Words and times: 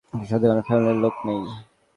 তোর 0.13 0.25
সাথে 0.29 0.45
কোন 0.49 0.59
ফ্যামিলির 0.67 0.97
লোক 1.03 1.15
নেই। 1.27 1.41